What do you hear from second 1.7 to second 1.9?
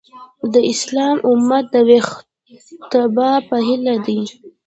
د